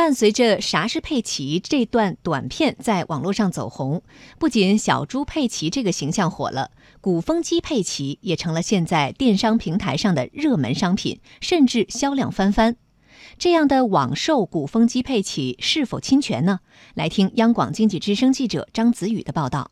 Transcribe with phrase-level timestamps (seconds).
[0.00, 4.02] 伴随着“啥是佩奇”这段短片在网络上走红，
[4.38, 6.70] 不仅小猪佩奇这个形象火了，
[7.02, 12.76] 鼓风机佩奇也成了现在电商平台上的热门商品，甚至销量翻番。
[13.36, 16.60] 这样的网售鼓风机佩奇是否侵权呢？
[16.94, 19.70] 来听央广经济之声记者张子宇的报道。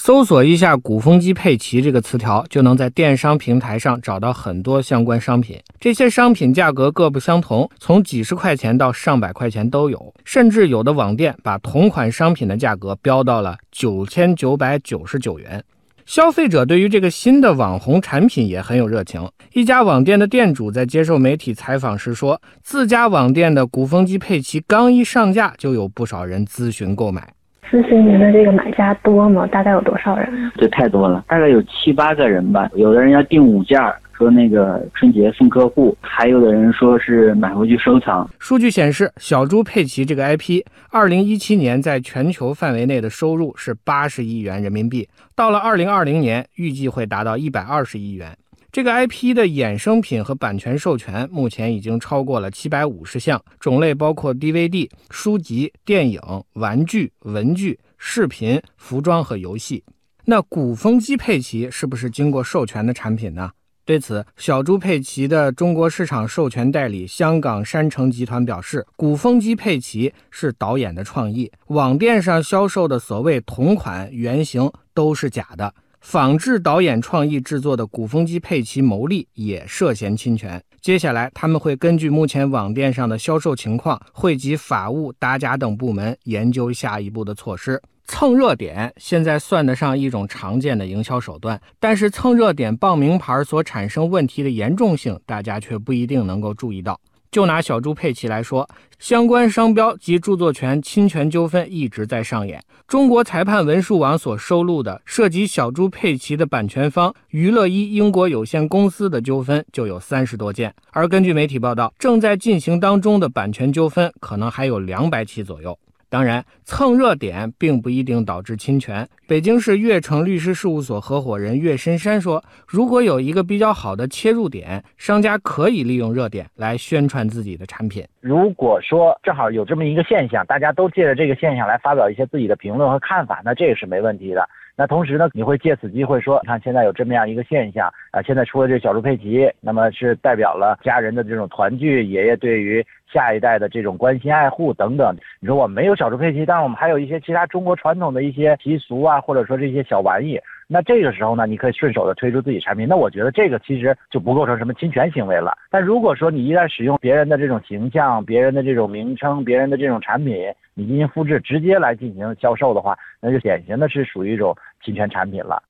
[0.00, 5.60] 搜索一下“鼓风机佩奇”这个词条，就能在电商平台上找到很多相关商品。
[5.80, 15.62] 这些商品价格各不相同，从几十块钱到上百块钱都有，甚至有的网店把同款商品的价格标到了九千九百九十九元。
[16.06, 19.28] 消费者对于这个新的网红产品也很有热情。
[19.52, 27.34] 一家网店的店主在接受媒体采访时说，自家网店的鼓风机佩奇刚一上架，就有不少人咨询购买。
[27.70, 29.46] 咨询您的这个买家多吗？
[29.46, 30.52] 大概有多少人啊？
[30.56, 32.70] 这太多了，大概有七八个人吧。
[32.74, 33.78] 有的人要订五件，
[34.16, 38.28] 说那个春节送客户；还有的人说是买回去收藏。
[38.38, 48.36] 数据显示，小猪佩奇这个 IP，二零一七年在全球范围内的收入是八十亿元人民币，到了二零二零年，预计会达到一百二十亿元。
[48.70, 56.20] 这个 IP 的衍生品和版权授权目前已经超过了七百五十项，种类包括 DVD、书籍、电影、
[56.52, 59.82] 玩具、文具、视频、服装和游戏。
[60.26, 63.50] 那鼓风机佩奇是不是经过授权的产品呢？
[63.86, 75.72] 对此，小猪佩奇的中国市场授权代理香港山城集团表示，鼓风机佩奇是导演的创意，网店上销售的所谓同款原型都是假的。
[76.00, 80.62] 仿制导演创意制作的鼓风机佩奇牟利也涉嫌侵权。
[80.80, 87.82] 接下来，他们会根据目前网店上的销售情况，汇集法务、打假等部门研究下一步的措施。
[88.06, 96.98] 蹭热点现在算得上一种常见的营销手段，但是蹭热点傍名牌所产生问题的严重性，大家却不一定能够注意到。
[97.30, 102.62] 就拿小猪佩奇来说，相关商标及著作权侵权纠纷一直在上演。
[102.86, 115.78] 中国裁判文书网所收录的涉及小猪佩奇的版权方娱乐一英国有限公司的纠纷就有三十多件，而根据媒体报道，正在进行当中的版权纠纷可能还有两百起左右。
[116.10, 119.06] 当然，蹭热点并不一定导致侵权。
[119.26, 128.02] 北京市悦城律师事务所合伙人岳深山说：“如果有一个比较好的切入点，商家可以利用热点来宣传自己的产品。
[128.20, 134.48] 如果说正好有这么一个现象，大家都借着这个现象来发表一些自己的评论和看法，那这个是没问题的。
[134.78, 150.38] 那同时呢，你会借此机会说，你看现在有这么样一个现象啊，现在出了这小猪佩奇，那么是代表了家人的这种团聚，爷爷对于。”下一代的这种关心爱护等等，你说我们没有小猪佩奇，但是我们还有一些其他中国传统的一些习俗啊，或者说这些小玩意，
[150.70, 155.56] 那这个时候呢，你可以顺手的推出自己产品，那我觉得这个其实就不构成什么侵权行为了。
[155.70, 160.36] 但如果说你一旦使用别人的这种形象、别人的这种名称、别人的这种产品，
[160.74, 165.62] 你进行复制，直接来进行销售的话，那就典型的是属于一种侵权产品了。